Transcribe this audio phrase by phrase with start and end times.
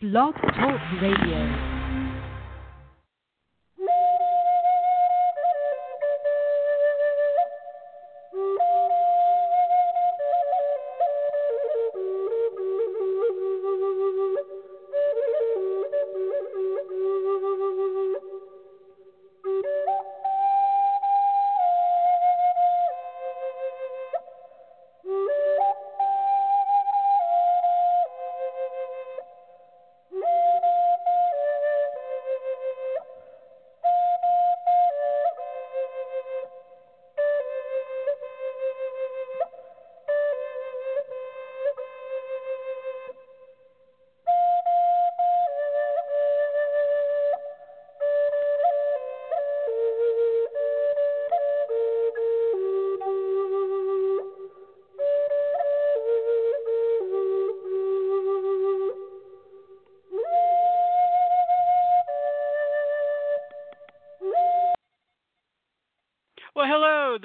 [0.00, 1.69] Blog Talk Radio.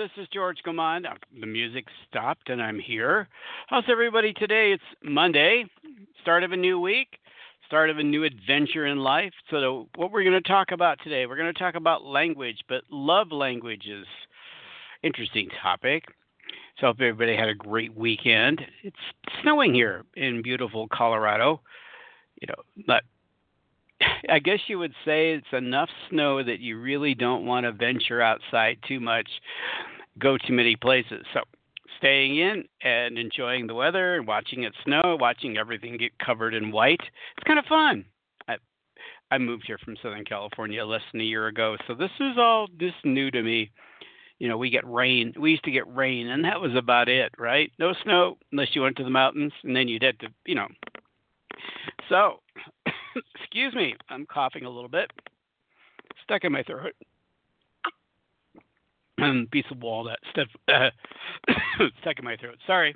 [0.06, 1.08] This is George Gomond.
[1.08, 3.28] Uh, the music stopped and I'm here.
[3.66, 4.72] How's everybody today?
[4.72, 5.66] It's Monday,
[6.22, 7.17] start of a new week,
[7.66, 9.33] start of a new adventure in life.
[9.50, 12.83] So, what we're going to talk about today, we're going to talk about language, but
[12.92, 14.06] love language is
[15.02, 16.03] Interesting topic.
[16.80, 18.61] So, hope everybody had a great weekend.
[18.83, 18.95] It's
[19.42, 21.61] snowing here in beautiful Colorado.
[22.39, 23.03] You know, but
[24.30, 28.22] I guess you would say it's enough snow that you really don't want to venture
[28.22, 29.28] outside too much,
[30.19, 31.25] go too many places.
[31.33, 31.41] So
[31.97, 36.71] staying in and enjoying the weather and watching it snow, watching everything get covered in
[36.71, 37.02] white.
[37.02, 38.05] It's kind of fun.
[38.47, 38.58] I
[39.31, 42.67] I moved here from Southern California less than a year ago, so this is all
[42.80, 43.71] just new to me.
[44.39, 45.33] You know, we get rain.
[45.39, 47.71] We used to get rain, and that was about it, right?
[47.80, 50.67] No snow unless you went to the mountains, and then you'd have to, you know.
[52.09, 52.41] So
[53.41, 55.11] Excuse me, I'm coughing a little bit.
[56.23, 56.93] Stuck in my throat.
[59.51, 60.89] Piece of walnut stuff uh,
[62.02, 62.58] stuck in my throat.
[62.65, 62.95] Sorry.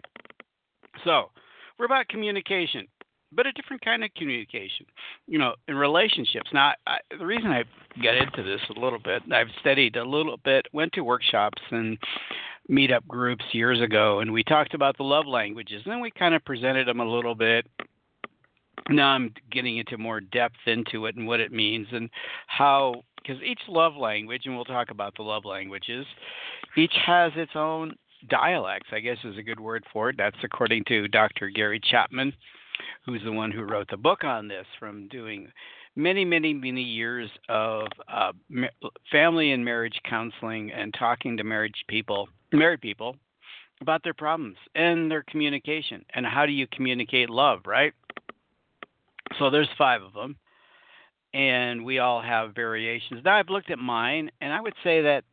[1.03, 1.31] So,
[1.77, 2.87] we're about communication,
[3.31, 4.85] but a different kind of communication.
[5.27, 6.49] You know, in relationships.
[6.53, 7.63] Now, I, the reason I
[8.03, 11.97] got into this a little bit, I've studied a little bit, went to workshops and
[12.69, 15.81] meetup groups years ago, and we talked about the love languages.
[15.85, 17.65] And then we kind of presented them a little bit
[18.89, 22.09] now I'm getting into more depth into it and what it means and
[22.47, 26.05] how because each love language and we'll talk about the love languages
[26.77, 27.95] each has its own
[28.29, 31.49] dialects I guess is a good word for it that's according to Dr.
[31.49, 32.33] Gary Chapman
[33.05, 35.51] who's the one who wrote the book on this from doing
[35.95, 38.31] many many many years of uh,
[39.11, 43.15] family and marriage counseling and talking to marriage people married people
[43.81, 47.93] about their problems and their communication and how do you communicate love right
[49.37, 50.35] so there's five of them,
[51.33, 53.21] and we all have variations.
[53.23, 55.23] Now I've looked at mine, and I would say that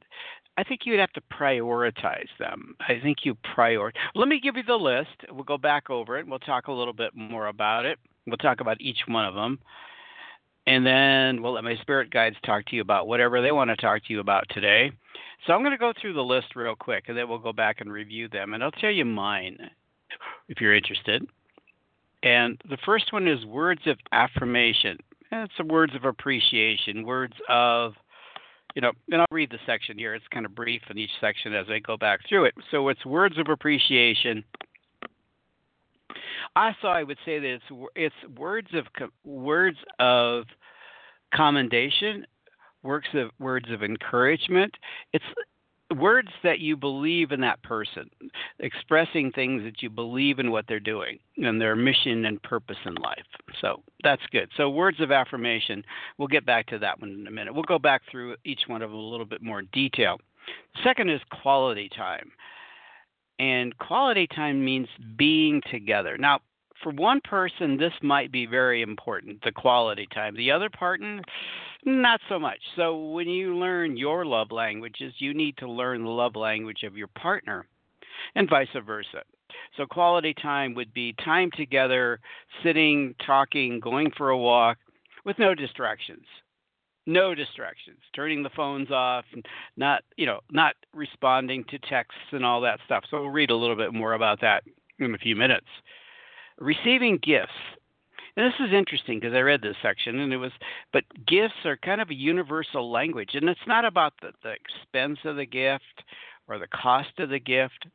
[0.59, 2.77] I think you'd have to prioritize them.
[2.81, 3.93] I think you prioritize.
[4.15, 5.11] Let me give you the list.
[5.31, 6.27] We'll go back over it.
[6.27, 7.99] We'll talk a little bit more about it.
[8.27, 9.59] We'll talk about each one of them.
[10.67, 13.77] And then we'll let my spirit guides talk to you about whatever they want to
[13.77, 14.91] talk to you about today.
[15.47, 17.81] So I'm going to go through the list real quick and then we'll go back
[17.81, 18.55] and review them.
[18.55, 19.59] And I'll tell you mine
[20.49, 21.25] if you're interested.
[22.23, 24.99] And the first one is words of affirmation.
[25.31, 27.95] And some words of appreciation, words of,
[28.75, 30.15] you know, and I'll read the section here.
[30.15, 32.55] It's kind of brief in each section as I go back through it.
[32.71, 34.45] So it's words of appreciation.
[36.55, 38.87] Also, I would say that it's it's words of
[39.25, 40.45] words of
[41.35, 42.27] commendation,
[42.83, 44.75] words of words of encouragement.
[45.13, 45.25] It's
[45.95, 48.11] words that you believe in that person,
[48.59, 52.95] expressing things that you believe in what they're doing and their mission and purpose in
[52.97, 53.25] life.
[53.61, 54.49] So that's good.
[54.57, 55.85] So, words of affirmation,
[56.19, 57.55] we'll get back to that one in a minute.
[57.55, 60.19] We'll go back through each one of them a little bit more detail.
[60.83, 62.31] Second is quality time.
[63.39, 66.17] And quality time means being together.
[66.17, 66.41] Now,
[66.83, 70.37] for one person, this might be very important, the quality time.
[70.37, 71.23] The other partner,
[71.85, 72.59] not so much.
[72.77, 76.97] So when you learn your love languages, you need to learn the love language of
[76.97, 77.67] your partner
[78.35, 79.23] and vice versa.
[79.77, 82.21] So quality time would be time together,
[82.63, 84.79] sitting, talking, going for a walk
[85.25, 86.25] with no distractions.
[87.07, 87.99] No distractions.
[88.15, 89.25] Turning the phones off,
[89.77, 93.05] not, you know, not responding to texts and all that stuff.
[93.09, 94.65] So we'll read a little bit more about that
[94.99, 95.67] in a few minutes.
[96.59, 97.53] Receiving gifts.
[98.37, 100.53] And this is interesting because I read this section and it was,
[100.93, 103.31] but gifts are kind of a universal language.
[103.35, 106.03] And it's not about the, the expense of the gift
[106.47, 107.87] or the cost of the gift.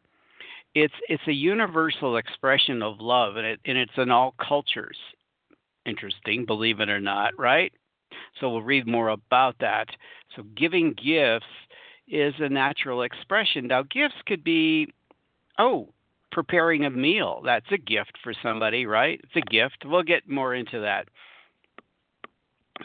[0.73, 4.97] It's, it's a universal expression of love and, it, and it's in all cultures.
[5.85, 7.71] interesting, believe it or not, right?
[8.39, 9.87] So we'll read more about that.
[10.35, 11.45] So giving gifts
[12.07, 13.67] is a natural expression.
[13.67, 14.87] Now, gifts could be,
[15.57, 15.89] oh,
[16.31, 17.41] preparing a meal.
[17.43, 19.19] That's a gift for somebody, right?
[19.23, 19.83] It's a gift.
[19.85, 21.07] We'll get more into that.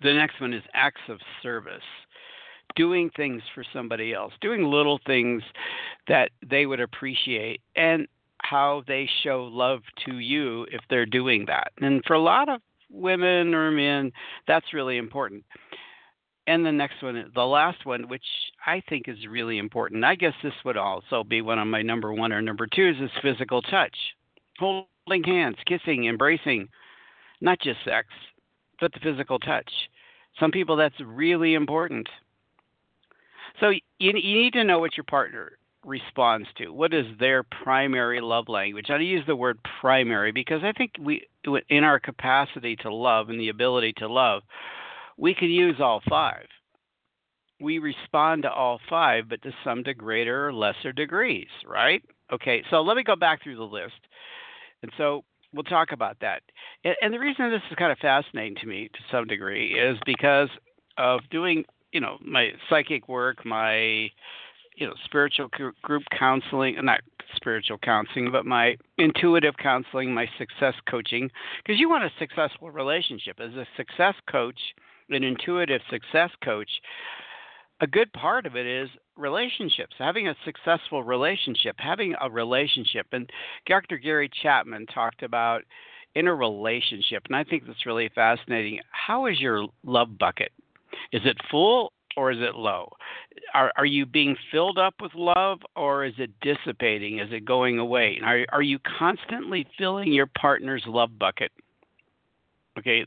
[0.03, 1.83] The next one is acts of service.
[2.75, 5.43] Doing things for somebody else, doing little things
[6.09, 8.07] that they would appreciate, and
[8.43, 11.73] how they show love to you if they're doing that.
[11.81, 12.61] And for a lot of
[12.91, 14.13] women or men,
[14.47, 15.45] that's really important.
[16.47, 18.23] And the next one, the last one, which
[18.65, 22.13] I think is really important, I guess this would also be one of my number
[22.13, 23.97] one or number twos, is physical touch.
[24.59, 26.69] Holding hands, kissing, embracing,
[27.41, 28.09] not just sex,
[28.81, 29.71] but the physical touch.
[30.39, 32.09] Some people, that's really important.
[33.59, 35.53] So you, you need to know what your partner
[35.85, 36.69] responds to.
[36.69, 38.91] What is their primary love language?
[38.91, 41.27] I use the word primary because I think we,
[41.69, 44.43] in our capacity to love and the ability to love,
[45.17, 46.47] we can use all five.
[47.61, 52.03] We respond to all five, but to some greater or lesser degrees, right?
[52.33, 53.95] Okay, so let me go back through the list.
[54.83, 55.25] And so
[55.55, 56.43] we'll talk about that.
[56.85, 60.51] And, the reason this is kind of fascinating to me to some degree is because
[60.99, 64.11] of doing, you know, my psychic work, my
[64.77, 65.49] you know spiritual
[65.83, 67.01] group counseling not
[67.35, 71.31] spiritual counseling but my intuitive counseling my success coaching
[71.65, 74.61] because you want a successful relationship as a success coach
[75.11, 76.71] an intuitive success coach
[77.81, 83.31] a good part of it is relationships having a successful relationship having a relationship and
[83.67, 85.63] dr gary chapman talked about
[86.15, 90.53] in a relationship and i think that's really fascinating how is your love bucket
[91.13, 92.91] is it full or is it low?
[93.55, 97.19] Are are you being filled up with love or is it dissipating?
[97.19, 98.19] Is it going away?
[98.25, 101.53] Are are you constantly filling your partner's love bucket?
[102.79, 103.05] Okay.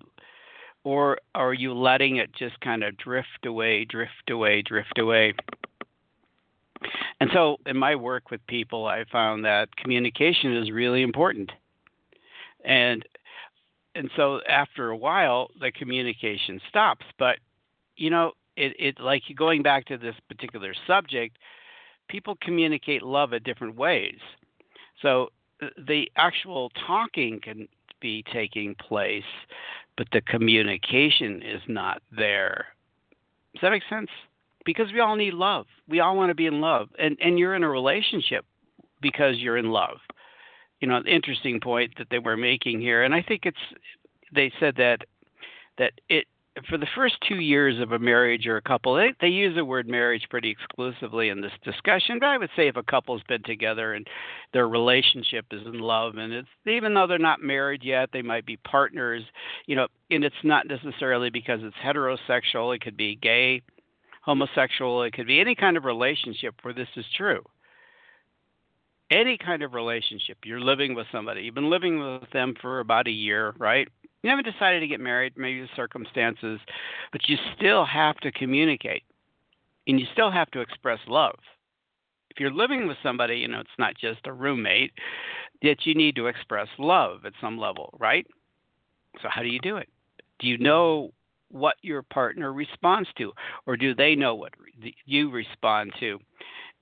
[0.89, 5.35] Or are you letting it just kind of drift away, drift away, drift away?
[7.21, 11.51] And so in my work with people I found that communication is really important.
[12.65, 13.05] And
[13.93, 17.37] and so after a while the communication stops, but
[17.95, 21.37] you know, it, it like going back to this particular subject,
[22.07, 24.17] people communicate love at different ways.
[25.03, 25.27] So
[25.61, 27.67] uh, the actual talking can
[28.01, 29.23] be taking place,
[29.99, 32.67] but the communication is not there.
[33.53, 34.09] Does that make sense?
[34.63, 35.65] Because we all need love.
[35.89, 36.87] We all want to be in love.
[36.97, 38.45] And and you're in a relationship
[39.01, 39.97] because you're in love.
[40.79, 43.57] You know, the interesting point that they were making here, and I think it's
[44.33, 45.01] they said that
[45.77, 46.27] that it
[46.67, 49.63] for the first two years of a marriage or a couple, they, they use the
[49.63, 52.17] word marriage pretty exclusively in this discussion.
[52.19, 54.07] But I would say if a couple's been together and
[54.53, 58.45] their relationship is in love, and it's even though they're not married yet, they might
[58.45, 59.23] be partners.
[59.67, 62.75] You know, and it's not necessarily because it's heterosexual.
[62.75, 63.61] It could be gay,
[64.21, 65.03] homosexual.
[65.03, 67.43] It could be any kind of relationship where this is true
[69.11, 70.37] any kind of relationship.
[70.45, 71.41] You're living with somebody.
[71.41, 73.87] You've been living with them for about a year, right?
[74.23, 76.59] You haven't decided to get married, maybe the circumstances,
[77.11, 79.03] but you still have to communicate
[79.87, 81.39] and you still have to express love.
[82.29, 84.91] If you're living with somebody, you know, it's not just a roommate,
[85.61, 88.25] that you need to express love at some level, right?
[89.21, 89.89] So, how do you do it?
[90.39, 91.11] Do you know
[91.49, 93.33] what your partner responds to,
[93.65, 94.53] or do they know what
[95.05, 96.19] you respond to?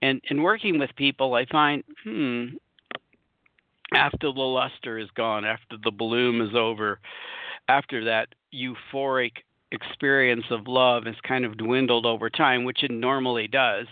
[0.01, 2.47] And in working with people, I find, hmm,
[3.94, 7.00] after the luster is gone, after the bloom is over,
[7.67, 9.32] after that euphoric
[9.72, 13.88] experience of love has kind of dwindled over time, which it normally does,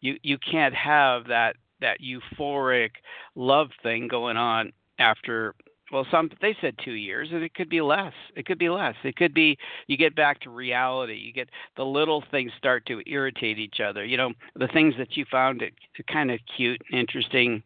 [0.00, 2.90] you you can't have that that euphoric
[3.34, 5.54] love thing going on after
[5.92, 8.94] well some they said 2 years and it could be less it could be less.
[9.02, 13.02] It could be you get back to reality you get the little things start to
[13.06, 15.74] irritate each other you know the things that you found it
[16.10, 17.62] kind of cute and interesting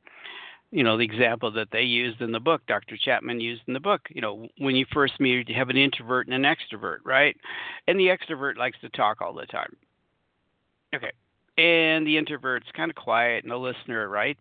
[0.70, 3.80] you know the example that they used in the book dr chapman used in the
[3.80, 7.36] book you know when you first meet you have an introvert and an extrovert right?
[7.86, 9.74] And the extrovert likes to talk all the time.
[10.94, 11.12] Okay.
[11.56, 14.38] And the introvert's kind of quiet and a listener right?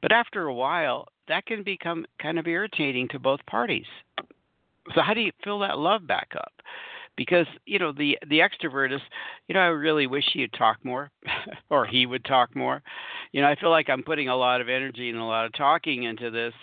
[0.00, 3.86] But after a while that can become kind of irritating to both parties.
[4.94, 6.52] So how do you fill that love back up
[7.16, 9.00] because you know the the extrovert is
[9.48, 11.10] you know i really wish he'd talk more
[11.70, 12.82] or he would talk more.
[13.32, 15.52] You know i feel like i'm putting a lot of energy and a lot of
[15.52, 16.54] talking into this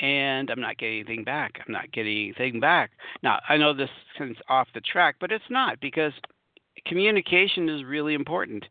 [0.00, 1.60] and i'm not getting anything back.
[1.66, 2.92] I'm not getting anything back.
[3.22, 3.90] Now i know this
[4.20, 6.12] is off the track but it's not because
[6.86, 8.64] communication is really important.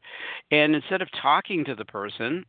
[0.51, 2.45] And instead of talking to the person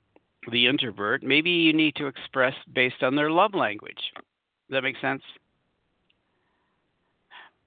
[0.50, 4.00] the introvert maybe you need to express based on their love language.
[4.14, 5.22] Does that make sense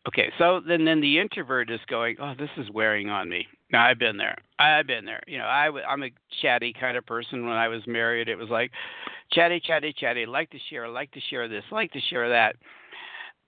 [0.06, 3.48] Okay, so then then the introvert is going, oh, this is wearing on me.
[3.72, 4.38] Now I've been there.
[4.60, 5.22] I've been there.
[5.28, 6.10] You know, I I'm a
[6.42, 7.46] chatty kind of person.
[7.48, 8.72] When I was married, it was like
[9.32, 10.26] chatty, chatty, chatty.
[10.26, 12.58] Like to share, like to share this, like to share that.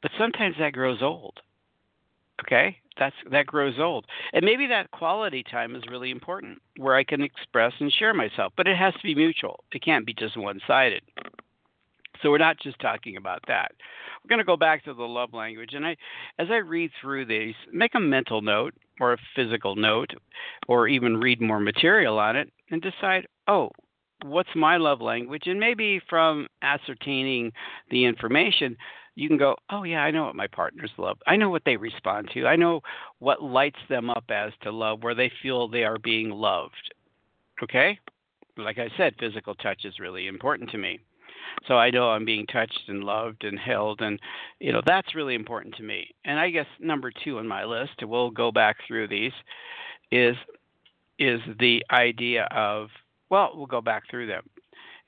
[0.02, 1.40] But sometimes that grows old.
[2.42, 7.04] Okay, that's that grows old, and maybe that quality time is really important, where I
[7.04, 8.54] can express and share myself.
[8.58, 9.64] But it has to be mutual.
[9.74, 11.02] It can't be just one-sided.
[12.22, 13.72] So we're not just talking about that.
[14.24, 15.96] We're going to go back to the love language, and I,
[16.40, 20.12] as I read through these, make a mental note or a physical note,
[20.68, 23.70] or even read more material on it, and decide, oh,
[24.24, 25.44] what's my love language?
[25.46, 27.52] And maybe from ascertaining
[27.92, 28.78] the information,
[29.16, 31.18] you can go, oh yeah, I know what my partners love.
[31.26, 32.46] I know what they respond to.
[32.46, 32.82] I know
[33.20, 36.94] what lights them up as to love, where they feel they are being loved.
[37.64, 37.98] Okay?
[38.58, 41.00] Like I said, physical touch is really important to me.
[41.68, 44.20] So I know I'm being touched and loved and held, and
[44.60, 46.14] you know that's really important to me.
[46.26, 49.34] And I guess number two on my list, and we'll go back through these,
[50.12, 50.36] is
[51.18, 52.90] is the idea of
[53.30, 54.44] well, we'll go back through them,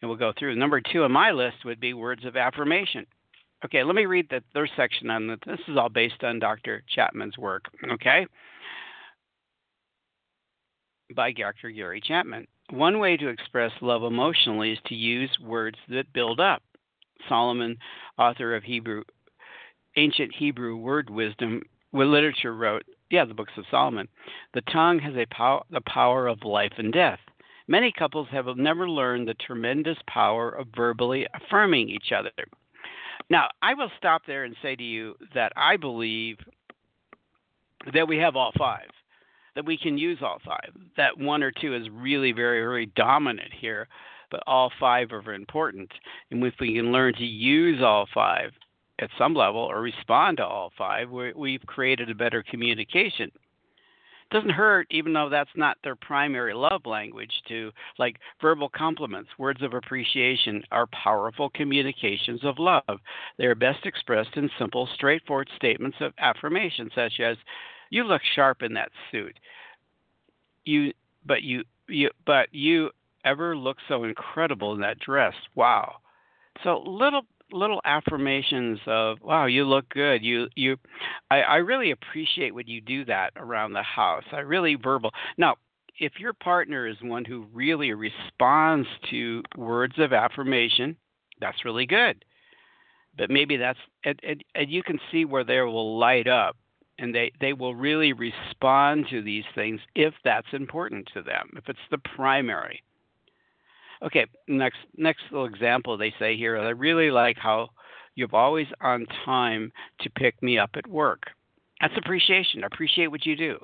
[0.01, 0.55] and we'll go through.
[0.55, 3.05] Number two on my list would be words of affirmation.
[3.65, 5.39] Okay, let me read the third section on this.
[5.45, 6.83] This is all based on Dr.
[6.87, 7.65] Chapman's work.
[7.91, 8.27] Okay,
[11.15, 11.71] by Dr.
[11.71, 12.47] Gary Chapman.
[12.69, 16.61] One way to express love emotionally is to use words that build up.
[17.29, 17.77] Solomon,
[18.17, 19.03] author of Hebrew,
[19.95, 21.61] ancient Hebrew word wisdom,
[21.93, 24.07] with literature, wrote, yeah, the books of Solomon.
[24.53, 27.19] The tongue has a pow- the power of life and death.
[27.69, 32.31] Many couples have never learned the tremendous power of verbally affirming each other.
[33.29, 36.37] Now, I will stop there and say to you that I believe
[37.93, 38.89] that we have all five
[39.57, 40.71] that we can use all five.
[40.97, 43.87] That one or two is really very, very dominant here,
[44.29, 45.91] but all five are important.
[46.29, 48.51] And if we can learn to use all five
[48.99, 53.31] at some level or respond to all five, we've created a better communication.
[54.29, 59.31] It doesn't hurt, even though that's not their primary love language, to like verbal compliments,
[59.39, 62.99] words of appreciation are powerful communications of love.
[63.39, 67.37] They are best expressed in simple, straightforward statements of affirmation, such as,
[67.89, 69.37] you look sharp in that suit.
[70.65, 70.93] You,
[71.25, 72.89] but you, you, but you
[73.23, 75.33] ever look so incredible in that dress.
[75.55, 75.95] Wow.
[76.63, 80.75] So little little affirmations of wow you look good you you
[81.31, 85.55] I, I really appreciate when you do that around the house i really verbal now
[85.97, 90.97] if your partner is one who really responds to words of affirmation
[91.39, 92.25] that's really good
[93.17, 96.57] but maybe that's and, and, and you can see where they will light up
[96.99, 101.69] and they, they will really respond to these things if that's important to them, if
[101.69, 102.83] it's the primary.
[104.03, 107.69] Okay, next next little example they say here, I really like how
[108.15, 111.23] you're always on time to pick me up at work.
[111.81, 112.63] That's appreciation.
[112.63, 113.57] I appreciate what you do.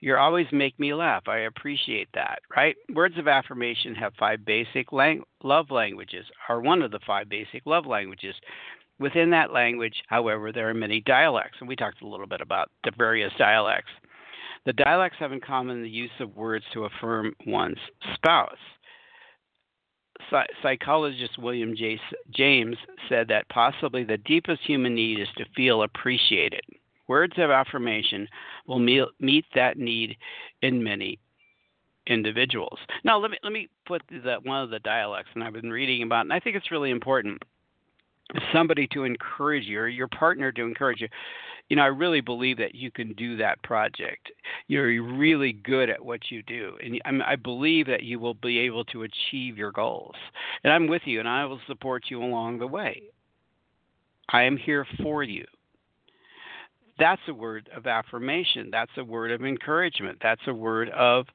[0.00, 1.26] You always make me laugh.
[1.26, 2.76] I appreciate that, right?
[2.92, 7.64] Words of affirmation have five basic lang- love languages, are one of the five basic
[7.64, 8.34] love languages.
[8.98, 12.70] Within that language, however, there are many dialects, and we talked a little bit about
[12.84, 13.90] the various dialects.
[14.64, 17.78] The dialects have in common the use of words to affirm one's
[18.14, 18.56] spouse.
[20.62, 22.00] psychologist William J.
[22.30, 22.76] James
[23.08, 26.62] said that possibly the deepest human need is to feel appreciated.
[27.06, 28.26] Words of affirmation
[28.66, 30.16] will meet that need
[30.62, 31.20] in many
[32.06, 32.78] individuals.
[33.04, 36.02] Now, let me let me put the, one of the dialects, and I've been reading
[36.02, 37.42] about, and I think it's really important
[38.52, 41.08] somebody to encourage you or your partner to encourage you
[41.68, 44.30] you know i really believe that you can do that project.
[44.68, 48.84] You're really good at what you do and i believe that you will be able
[48.86, 50.14] to achieve your goals
[50.64, 53.02] and i'm with you and i will support you along the way.
[54.28, 55.44] I am here for you.
[56.98, 58.70] That's a word of affirmation.
[58.70, 60.18] That's a word of encouragement.
[60.22, 61.26] That's a word of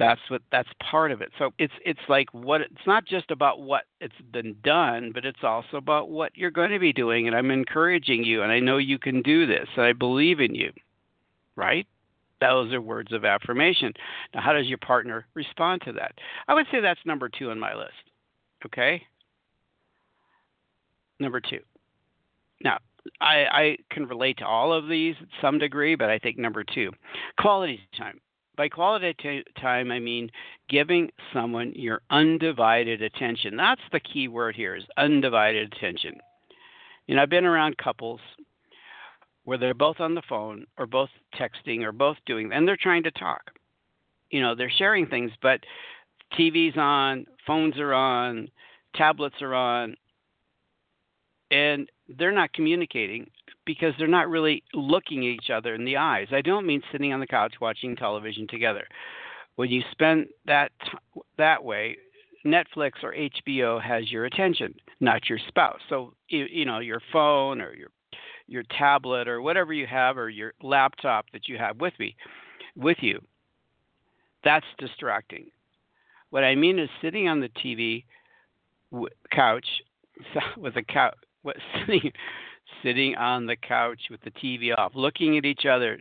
[0.00, 1.30] that's what that's part of it.
[1.38, 5.44] So it's it's like what it's not just about what it's been done but it's
[5.44, 8.78] also about what you're going to be doing and i'm encouraging you and i know
[8.78, 10.72] you can do this and i believe in you
[11.56, 11.86] right?
[12.40, 13.92] Those are words of affirmation.
[14.34, 16.12] Now how does your partner respond to that?
[16.48, 17.92] I would say that's number two on my list
[18.66, 19.02] okay?
[21.18, 21.60] Number two.
[22.62, 22.78] Now
[23.20, 26.64] I, I can relate to all of these to some degree, but I think number
[26.64, 26.90] two,
[27.38, 28.20] quality time.
[28.60, 30.30] By quality t- time, I mean
[30.68, 33.56] giving someone your undivided attention.
[33.56, 36.20] That's the key word here is undivided attention.
[37.06, 38.20] You know, I've been around couples
[39.44, 41.08] where they're both on the phone or both
[41.40, 43.40] texting or both doing, and they're trying to talk.
[44.28, 45.60] You know, they're sharing things, but
[46.38, 48.50] TV's on, phones are on,
[48.94, 49.96] tablets are on,
[51.50, 51.88] and
[52.18, 53.30] they're not communicating
[53.74, 56.26] because they're not really looking each other in the eyes.
[56.32, 58.84] I don't mean sitting on the couch watching television together.
[59.54, 60.72] When you spend that
[61.38, 61.96] that way,
[62.44, 65.78] Netflix or HBO has your attention, not your spouse.
[65.88, 67.90] So you, you know your phone or your
[68.48, 72.16] your tablet or whatever you have or your laptop that you have with me
[72.74, 73.20] with you.
[74.42, 75.46] That's distracting.
[76.30, 78.04] What I mean is sitting on the TV
[79.30, 79.66] couch
[80.56, 81.14] with a couch
[81.86, 82.12] sitting
[82.82, 85.98] sitting on the couch with the TV off, looking at each other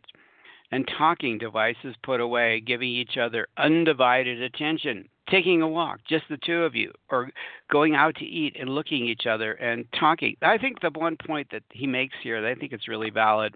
[0.72, 6.38] and talking, devices put away, giving each other undivided attention, taking a walk, just the
[6.38, 7.32] two of you, or
[7.72, 10.36] going out to eat and looking at each other and talking.
[10.42, 13.56] I think the one point that he makes here, that I think it's really valid,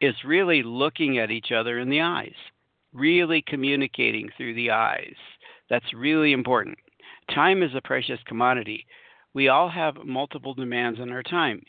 [0.00, 2.34] is really looking at each other in the eyes,
[2.92, 5.14] really communicating through the eyes.
[5.68, 6.78] That's really important.
[7.34, 8.86] Time is a precious commodity.
[9.34, 11.62] We all have multiple demands on our time.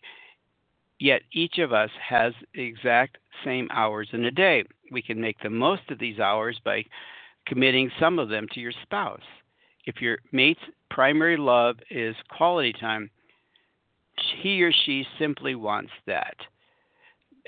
[1.00, 4.64] Yet each of us has the exact same hours in a day.
[4.92, 6.86] We can make the most of these hours by
[7.48, 9.22] committing some of them to your spouse.
[9.86, 13.10] If your mate's primary love is quality time,
[14.42, 16.36] he or she simply wants that.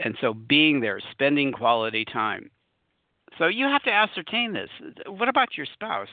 [0.03, 2.49] And so being there, spending quality time.
[3.37, 4.69] So you have to ascertain this.
[5.07, 6.07] What about your spouse?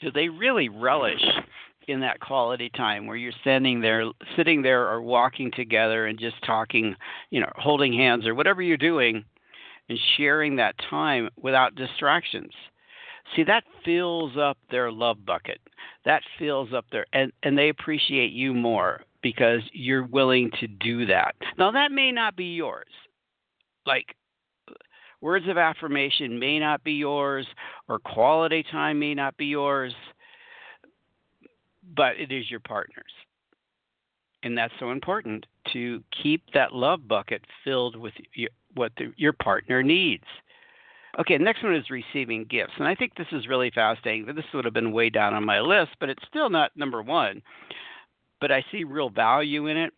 [0.00, 1.22] Do they really relish
[1.88, 4.04] in that quality time where you're standing there,
[4.36, 6.94] sitting there, or walking together and just talking,
[7.30, 9.24] you know, holding hands or whatever you're doing,
[9.88, 12.52] and sharing that time without distractions.
[13.34, 15.60] See, that fills up their love bucket.
[16.04, 21.06] That fills up their, and, and they appreciate you more because you're willing to do
[21.06, 21.34] that.
[21.56, 22.88] Now, that may not be yours.
[23.86, 24.16] Like,
[25.20, 27.46] words of affirmation may not be yours,
[27.88, 29.94] or quality time may not be yours
[31.94, 33.12] but it is your partner's.
[34.42, 39.32] And that's so important to keep that love bucket filled with your, what the, your
[39.32, 40.24] partner needs.
[41.20, 42.72] Okay, next one is receiving gifts.
[42.78, 44.34] And I think this is really fascinating.
[44.34, 47.42] This would have been way down on my list, but it's still not number one.
[48.40, 49.92] But I see real value in it.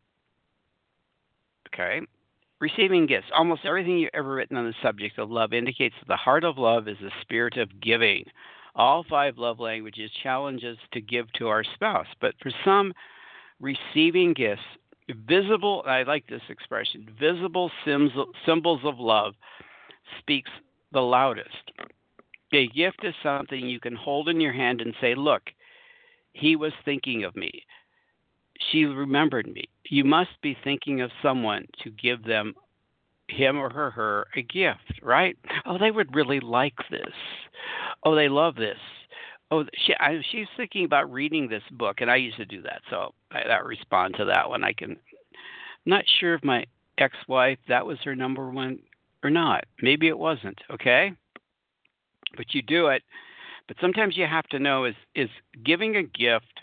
[1.73, 2.01] Okay.
[2.61, 3.29] Receiving gifts.
[3.35, 6.59] Almost everything you've ever written on the subject of love indicates that the heart of
[6.59, 8.25] love is the spirit of giving.
[8.77, 12.93] All five love languages challenge us to give to our spouse, but for some,
[13.61, 14.63] receiving gifts,
[15.27, 19.35] visible, I like this expression, visible symbols of love
[20.19, 20.51] speaks
[20.93, 21.73] the loudest.
[22.53, 25.43] A gift is something you can hold in your hand and say, Look,
[26.33, 27.65] he was thinking of me.
[28.71, 29.69] She remembered me.
[29.89, 32.55] You must be thinking of someone to give them
[33.29, 35.37] him or her her a gift, right?
[35.67, 37.13] Oh, they would really like this.
[38.05, 38.79] Oh, they love this.
[39.51, 42.83] Oh, she, I, she's thinking about reading this book, and I used to do that,
[42.91, 44.65] so I, I respond to that one.
[44.65, 44.97] I can.
[45.87, 46.65] Not sure if my
[46.99, 48.79] ex-wife that was her number one
[49.23, 49.65] or not.
[49.83, 50.59] Maybe it wasn't.
[50.71, 51.13] Okay,
[52.37, 53.03] but you do it.
[53.69, 55.31] But sometimes you have to know is is
[55.65, 56.61] giving a gift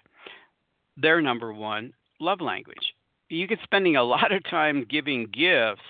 [0.98, 2.94] their number one love language.
[3.30, 5.82] You get spending a lot of time giving gifts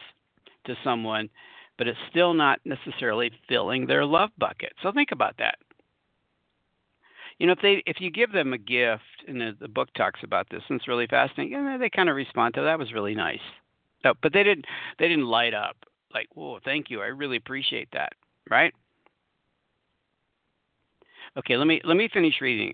[0.66, 1.30] to someone,
[1.78, 4.74] but it's still not necessarily filling their love bucket.
[4.82, 5.56] So think about that.
[7.40, 10.20] You know, if they if you give them a gift, and the, the book talks
[10.24, 13.16] about this, and it's really fascinating, and they kind of respond to that was really
[13.16, 13.40] nice.
[14.04, 14.66] No, but they didn't
[15.00, 15.78] they didn't light up
[16.14, 18.14] like, whoa, thank you, I really appreciate that,
[18.50, 18.74] right?
[21.38, 22.74] Okay, let me let me finish reading.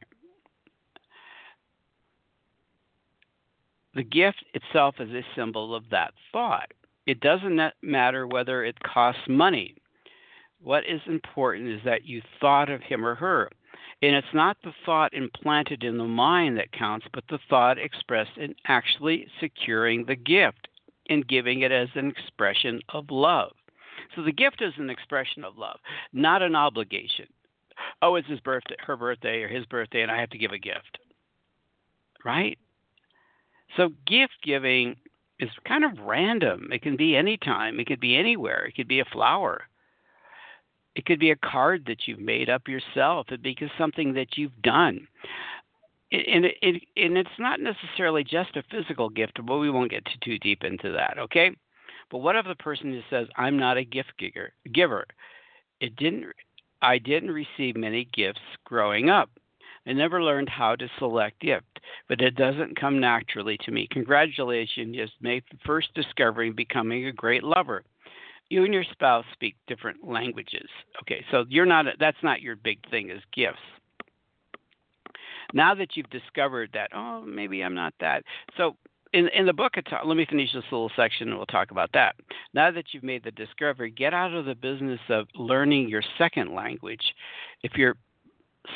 [3.93, 6.71] The gift itself is a symbol of that thought.
[7.07, 9.75] It doesn't matter whether it costs money.
[10.61, 13.49] What is important is that you thought of him or her.
[14.01, 18.37] And it's not the thought implanted in the mind that counts, but the thought expressed
[18.37, 20.67] in actually securing the gift
[21.09, 23.53] and giving it as an expression of love.
[24.15, 25.79] So the gift is an expression of love,
[26.11, 27.27] not an obligation.
[28.01, 30.59] Oh, it's his birthday, her birthday, or his birthday, and I have to give a
[30.59, 30.97] gift.
[32.25, 32.57] Right?
[33.77, 34.97] So gift giving
[35.39, 36.69] is kind of random.
[36.71, 37.79] It can be any time.
[37.79, 38.65] It could be anywhere.
[38.65, 39.63] It could be a flower.
[40.95, 43.27] It could be a card that you've made up yourself.
[43.27, 45.07] It could be something that you've done.
[46.11, 50.07] And, it, it, and it's not necessarily just a physical gift, but we won't get
[50.21, 51.51] too deep into that, okay?
[52.09, 54.53] But what if the person who says, "I'm not a gift giver"?
[54.71, 55.05] Giver,
[55.81, 56.27] it didn't.
[56.81, 59.29] I didn't receive many gifts growing up.
[59.87, 63.87] I never learned how to select gift, but it doesn't come naturally to me.
[63.91, 67.83] Congratulations, you just made the first discovery becoming a great lover.
[68.49, 70.69] You and your spouse speak different languages.
[71.01, 73.57] Okay, so you're not that's not your big thing is gifts.
[75.53, 78.23] Now that you've discovered that, oh, maybe I'm not that.
[78.57, 78.75] So
[79.13, 79.73] in in the book,
[80.05, 82.15] let me finish this little section, and we'll talk about that.
[82.53, 86.53] Now that you've made the discovery, get out of the business of learning your second
[86.53, 87.13] language.
[87.63, 87.95] If your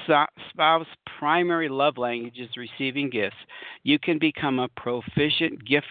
[0.06, 0.88] spouse
[1.20, 3.36] primary love language is receiving gifts,
[3.84, 5.88] you can become a proficient gift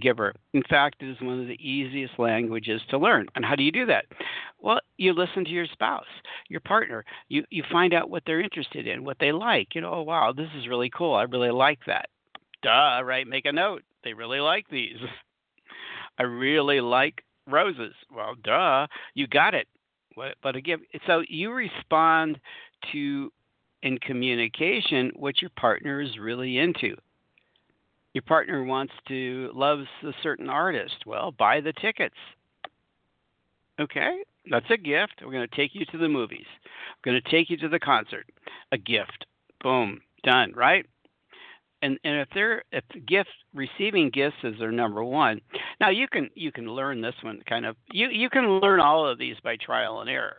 [0.00, 0.34] giver.
[0.52, 3.26] In fact, it is one of the easiest languages to learn.
[3.34, 4.06] And how do you do that?
[4.60, 6.06] Well, you listen to your spouse,
[6.48, 7.04] your partner.
[7.28, 9.74] You you find out what they're interested in, what they like.
[9.74, 11.14] You know, oh wow, this is really cool.
[11.14, 12.08] I really like that.
[12.62, 13.26] Duh, right?
[13.26, 13.82] Make a note.
[14.04, 14.96] They really like these.
[16.18, 17.94] I really like roses.
[18.14, 19.68] Well, duh, you got it.
[20.42, 22.40] But again, so you respond
[22.92, 23.30] to
[23.82, 26.96] in communication what your partner is really into.
[28.14, 31.06] Your partner wants to loves a certain artist.
[31.06, 32.16] Well, buy the tickets.
[33.80, 35.20] Okay, that's a gift.
[35.22, 36.46] We're going to take you to the movies.
[36.96, 38.26] We're going to take you to the concert.
[38.72, 39.26] A gift.
[39.62, 40.52] Boom, done.
[40.56, 40.84] Right?
[41.82, 45.40] And and if they're if gift receiving gifts is their number one.
[45.80, 49.06] Now you can you can learn this one kind of you you can learn all
[49.06, 50.38] of these by trial and error.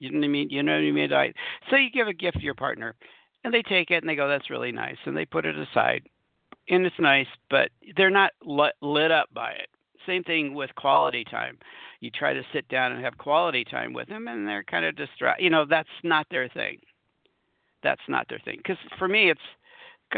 [0.00, 0.50] You know what I mean?
[0.50, 1.12] You know what I mean?
[1.12, 1.32] I,
[1.68, 2.96] so you give a gift to your partner,
[3.44, 6.08] and they take it and they go, "That's really nice," and they put it aside,
[6.68, 9.68] and it's nice, but they're not lit, up by it.
[10.06, 11.58] Same thing with quality time.
[12.00, 14.96] You try to sit down and have quality time with them, and they're kind of
[14.96, 15.44] distracted.
[15.44, 16.78] You know, that's not their thing.
[17.82, 18.56] That's not their thing.
[18.56, 19.40] Because for me, it's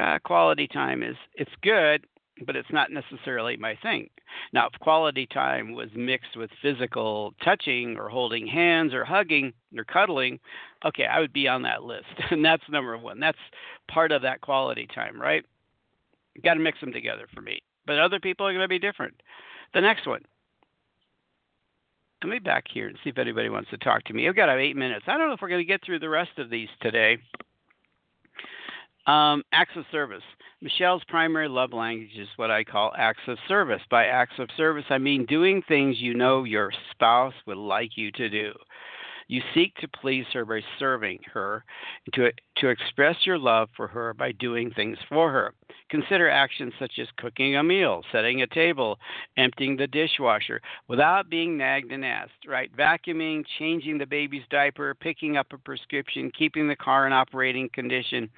[0.01, 2.07] uh, quality time is it's good,
[2.47, 4.09] but it's not necessarily my thing.
[4.53, 9.85] Now, if quality time was mixed with physical touching or holding hands or hugging or
[9.85, 10.41] cuddling,
[10.85, 12.07] okay, I would be on that list.
[12.31, 13.21] And that's number one.
[13.21, 13.39] That's
[13.89, 15.45] part of that quality time, right?
[16.43, 17.61] Got to mix them together for me.
[17.87, 19.15] But other people are going to be different.
[19.75, 20.23] The next one.
[22.23, 24.29] Let me back here and see if anybody wants to talk to me.
[24.29, 25.05] I've got eight minutes.
[25.09, 27.19] I don't know if we're going to get through the rest of these today.
[29.07, 30.23] Um, acts of service.
[30.63, 33.83] Michelle's primary love language is what I call acts of service.
[33.91, 38.13] By acts of service, I mean doing things you know your spouse would like you
[38.13, 38.53] to do.
[39.33, 41.65] You seek to please her by serving her,
[42.13, 45.55] to, to express your love for her by doing things for her.
[45.89, 48.99] Consider actions such as cooking a meal, setting a table,
[49.39, 52.71] emptying the dishwasher without being nagged and asked, right?
[52.77, 58.29] Vacuuming, changing the baby's diaper, picking up a prescription, keeping the car in operating condition.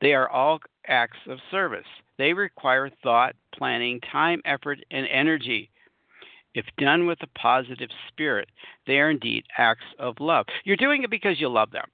[0.00, 0.58] They are all
[0.88, 1.86] acts of service.
[2.18, 5.69] They require thought, planning, time, effort, and energy.
[6.54, 8.48] If done with a positive spirit,
[8.86, 10.46] they are indeed acts of love.
[10.64, 11.86] You're doing it because you love them.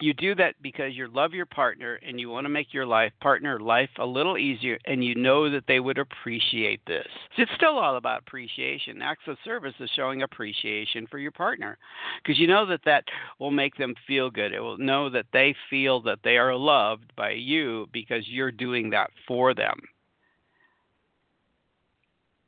[0.00, 3.12] You do that because you love your partner and you want to make your life
[3.20, 7.06] partner life a little easier and you know that they would appreciate this.
[7.38, 9.00] It's still all about appreciation.
[9.00, 11.78] Acts of service is showing appreciation for your partner
[12.20, 13.04] because you know that that
[13.38, 14.52] will make them feel good.
[14.52, 18.90] It will know that they feel that they are loved by you because you're doing
[18.90, 19.80] that for them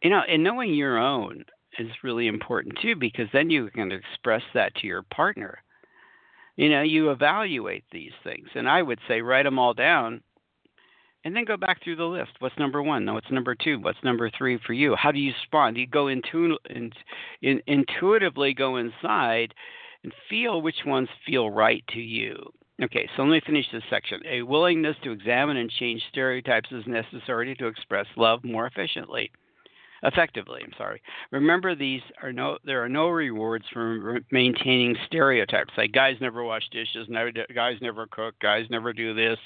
[0.04, 1.44] you know, and knowing your own
[1.78, 5.58] is really important too because then you can express that to your partner.
[6.56, 10.20] You know, you evaluate these things, and I would say write them all down,
[11.24, 12.32] and then go back through the list.
[12.38, 13.04] What's number one?
[13.04, 13.80] No, what's number two?
[13.80, 14.94] What's number three for you?
[14.94, 15.74] How do you respond?
[15.74, 16.92] Do you go intu- in,
[17.42, 19.54] in, intuitively go inside
[20.04, 22.36] and feel which ones feel right to you.
[22.82, 24.20] Okay, so let me finish this section.
[24.28, 29.30] A willingness to examine and change stereotypes is necessary to express love more efficiently
[30.02, 30.60] effectively.
[30.64, 31.02] I'm sorry.
[31.30, 36.68] Remember, these are no there are no rewards for maintaining stereotypes like guys never wash
[36.70, 39.38] dishes, never guys never cook, guys never do this.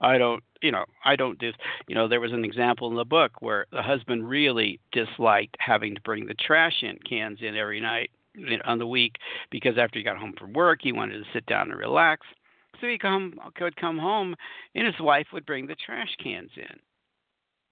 [0.00, 1.52] I don't, you know, I don't do.
[1.86, 5.94] You know, there was an example in the book where the husband really disliked having
[5.94, 8.10] to bring the trash in cans in every night
[8.64, 9.16] on the week
[9.50, 12.26] because after he got home from work, he wanted to sit down and relax.
[12.80, 14.34] So he come could come home,
[14.74, 16.80] and his wife would bring the trash cans in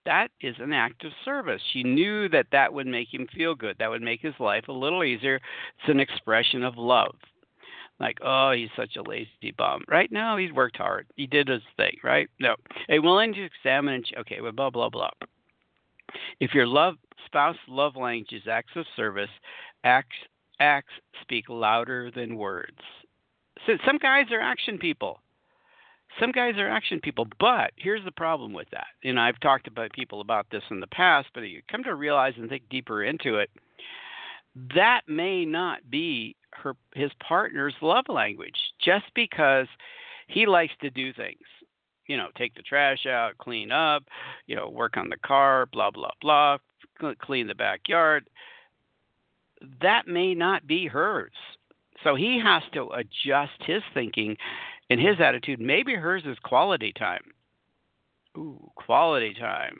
[0.06, 1.60] that is an act of service.
[1.72, 3.76] She knew that that would make him feel good.
[3.78, 5.36] That would make his life a little easier.
[5.36, 7.14] It's an expression of love.
[7.98, 9.84] Like, oh, he's such a lazy bum.
[9.88, 10.10] Right?
[10.10, 11.06] No, he's worked hard.
[11.16, 12.28] He did his thing, right?
[12.38, 12.56] No.
[12.88, 15.10] A willing to examine and, okay, well, blah, blah, blah.
[16.40, 16.94] If your love
[17.26, 19.30] spouse love language is acts of service,
[19.84, 20.16] acts,
[20.58, 22.78] acts speak louder than words.
[23.66, 25.20] So some guys are action people
[26.18, 28.86] some guys are action people, but here's the problem with that.
[29.04, 32.34] And I've talked about people about this in the past, but you come to realize
[32.36, 33.50] and think deeper into it.
[34.74, 39.68] That may not be her his partner's love language just because
[40.26, 41.38] he likes to do things.
[42.06, 44.02] You know, take the trash out, clean up,
[44.46, 46.58] you know, work on the car, blah blah blah,
[47.20, 48.28] clean the backyard.
[49.80, 51.32] That may not be hers.
[52.02, 54.36] So he has to adjust his thinking
[54.90, 57.22] in his attitude, maybe hers is quality time.
[58.36, 59.78] Ooh, quality time.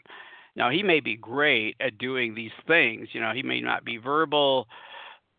[0.56, 3.08] Now, he may be great at doing these things.
[3.12, 4.66] You know, he may not be verbal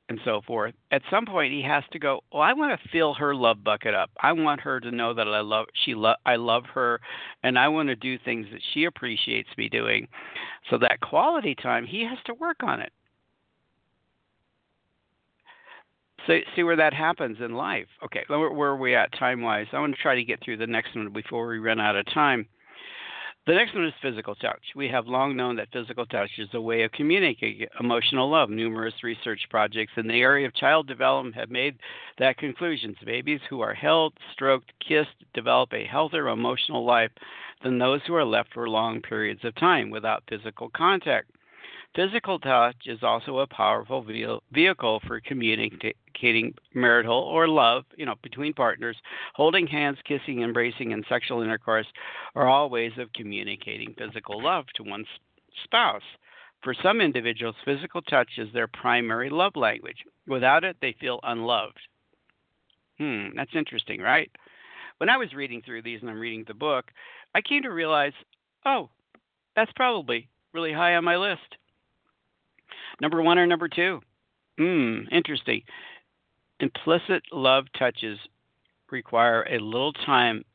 [0.09, 0.73] and so forth.
[0.91, 2.21] At some point, he has to go.
[2.33, 4.11] Well, I want to fill her love bucket up.
[4.21, 6.99] I want her to know that I love she lo- I love her,
[7.43, 10.07] and I want to do things that she appreciates me doing.
[10.69, 12.91] So that quality time, he has to work on it.
[16.27, 17.87] So see where that happens in life.
[18.03, 19.67] Okay, where, where are we at time wise?
[19.73, 22.05] I want to try to get through the next one before we run out of
[22.13, 22.47] time.
[23.47, 24.61] The next one is physical touch.
[24.75, 28.51] We have long known that physical touch is a way of communicating emotional love.
[28.51, 31.79] Numerous research projects in the area of child development have made
[32.19, 32.95] that conclusion.
[33.03, 37.09] Babies who are held, stroked, kissed develop a healthier emotional life
[37.63, 41.31] than those who are left for long periods of time without physical contact.
[41.93, 44.05] Physical touch is also a powerful
[44.51, 48.95] vehicle for communicating marital or love, you know, between partners.
[49.33, 51.87] Holding hands, kissing, embracing, and sexual intercourse
[52.33, 55.07] are all ways of communicating physical love to one's
[55.65, 56.03] spouse.
[56.63, 59.97] For some individuals, physical touch is their primary love language.
[60.27, 61.79] Without it, they feel unloved.
[62.99, 64.31] Hmm, that's interesting, right?
[64.99, 66.85] When I was reading through these and I'm reading the book,
[67.35, 68.13] I came to realize,
[68.65, 68.89] oh,
[69.57, 71.57] that's probably really high on my list.
[73.01, 73.99] Number one or number two?
[74.57, 75.63] Hmm, interesting.
[76.59, 78.19] Implicit love touches
[78.91, 80.45] require a little time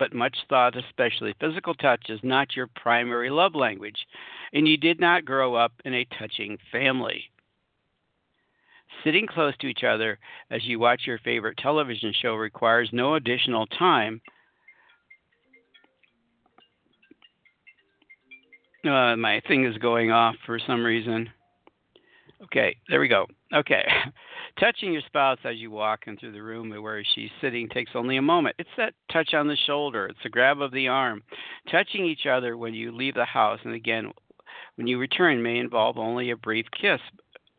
[0.00, 1.32] but much thought, especially.
[1.38, 4.04] Physical touch is not your primary love language,
[4.52, 7.22] and you did not grow up in a touching family.
[9.04, 10.18] Sitting close to each other
[10.50, 14.20] as you watch your favorite television show requires no additional time.
[18.84, 21.30] Uh, my thing is going off for some reason.
[22.44, 23.26] Okay, there we go.
[23.54, 23.84] Okay.
[24.60, 28.22] Touching your spouse as you walk into the room where she's sitting takes only a
[28.22, 28.56] moment.
[28.58, 31.22] It's that touch on the shoulder, it's a grab of the arm.
[31.70, 34.10] Touching each other when you leave the house, and again,
[34.74, 37.00] when you return, may involve only a brief kiss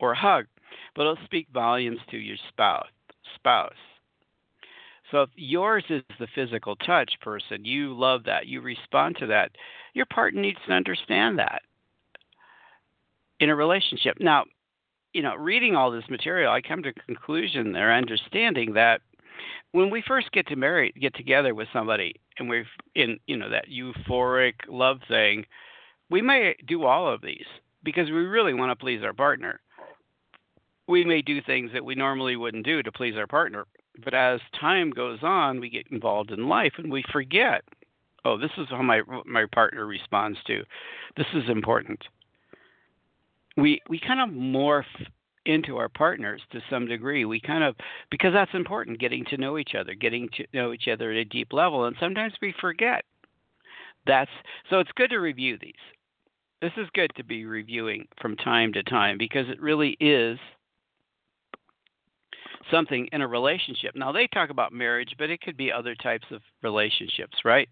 [0.00, 0.46] or hug,
[0.94, 2.86] but it'll speak volumes to your spouse.
[3.36, 3.72] spouse.
[5.10, 9.52] So if yours is the physical touch person, you love that, you respond to that,
[9.94, 11.62] your partner needs to understand that
[13.40, 14.16] in a relationship.
[14.20, 14.44] Now,
[15.14, 19.00] you know, reading all this material, I come to a conclusion or understanding that
[19.72, 23.48] when we first get to marry, get together with somebody, and we're in, you know,
[23.48, 25.46] that euphoric love thing,
[26.10, 27.46] we may do all of these
[27.84, 29.60] because we really want to please our partner.
[30.86, 33.66] We may do things that we normally wouldn't do to please our partner,
[34.04, 37.62] but as time goes on, we get involved in life and we forget.
[38.24, 40.64] Oh, this is how my my partner responds to.
[41.16, 42.02] This is important
[43.56, 44.84] we we kind of morph
[45.46, 47.24] into our partners to some degree.
[47.24, 47.76] We kind of
[48.10, 51.24] because that's important, getting to know each other, getting to know each other at a
[51.24, 53.04] deep level, and sometimes we forget.
[54.06, 54.30] That's
[54.70, 55.72] so it's good to review these.
[56.60, 60.38] This is good to be reviewing from time to time because it really is
[62.70, 63.94] something in a relationship.
[63.94, 67.68] Now they talk about marriage, but it could be other types of relationships, right?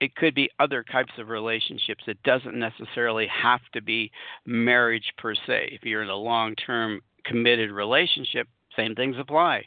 [0.00, 2.04] It could be other types of relationships.
[2.06, 4.10] It doesn't necessarily have to be
[4.44, 5.70] marriage per se.
[5.72, 9.64] If you're in a long term committed relationship, same things apply.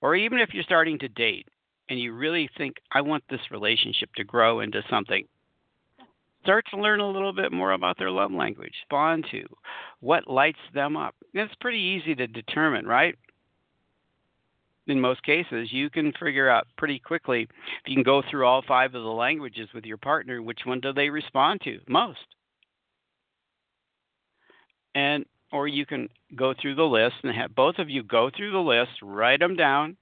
[0.00, 1.46] Or even if you're starting to date
[1.88, 5.24] and you really think, I want this relationship to grow into something,
[6.42, 9.44] start to learn a little bit more about their love language, bond to,
[10.00, 11.14] what lights them up.
[11.34, 13.16] It's pretty easy to determine, right?
[14.86, 17.48] In most cases, you can figure out pretty quickly if
[17.86, 20.92] you can go through all five of the languages with your partner, which one do
[20.92, 22.18] they respond to most?
[24.94, 28.52] And or you can go through the list and have both of you go through
[28.52, 29.96] the list, write them down,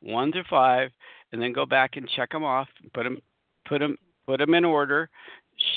[0.00, 0.90] one to five,
[1.32, 3.18] and then go back and check them off, put them,
[3.66, 5.08] put them, put them in order,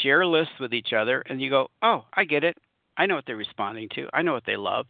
[0.01, 2.57] share lists with each other, and you go, oh, I get it.
[2.97, 4.07] I know what they're responding to.
[4.13, 4.85] I know what they love.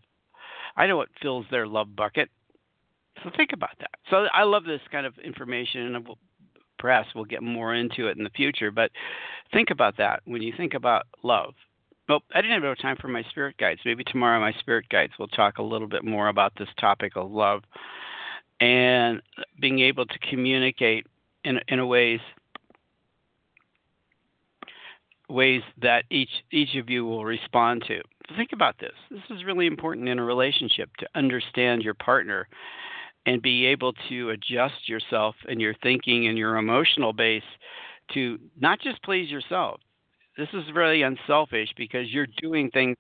[0.78, 2.30] I know what fills their love bucket.
[3.24, 3.92] So think about that.
[4.10, 6.08] So I love this kind of information, and
[6.78, 8.72] perhaps we'll get more into it in the future.
[8.72, 8.92] But
[9.54, 11.54] think about that when you think about love.
[12.08, 13.82] Well, I didn't have enough time for my spirit guides.
[13.84, 17.32] Maybe tomorrow, my spirit guides will talk a little bit more about this topic of
[17.32, 17.64] love
[18.62, 19.22] and
[19.60, 21.08] being able to communicate
[21.44, 22.20] in in ways
[25.30, 28.02] ways that each each of you will respond to.
[28.36, 28.94] Think about this.
[29.10, 32.48] This is really important in a relationship to understand your partner
[33.26, 37.44] and be able to adjust yourself and your thinking and your emotional base
[38.14, 39.80] to not just please yourself.
[40.38, 42.96] This is really unselfish because you're doing things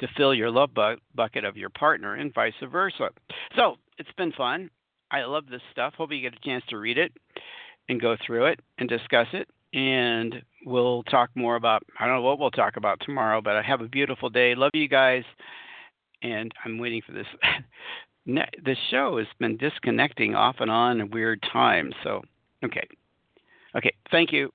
[0.00, 3.10] to fill your love bu- bucket of your partner and vice versa.
[3.56, 4.70] So it's been fun.
[5.10, 5.94] I love this stuff.
[5.96, 7.12] Hope you get a chance to read it
[7.88, 9.48] and go through it and discuss it.
[9.74, 11.82] and we'll talk more about.
[11.98, 14.54] I don't know what we'll talk about tomorrow, but I have a beautiful day.
[14.54, 15.24] Love you guys,
[16.22, 17.26] and I'm waiting for this.
[18.26, 21.94] the show has been disconnecting off and on at weird times.
[22.04, 22.22] So,
[22.64, 22.86] okay,
[23.76, 23.92] okay.
[24.10, 24.52] Thank you.